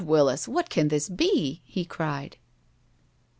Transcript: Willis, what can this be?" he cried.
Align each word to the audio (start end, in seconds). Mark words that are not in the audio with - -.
Willis, 0.03 0.47
what 0.47 0.67
can 0.71 0.87
this 0.87 1.07
be?" 1.09 1.61
he 1.63 1.85
cried. 1.85 2.37